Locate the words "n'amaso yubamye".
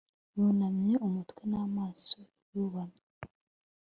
1.51-3.03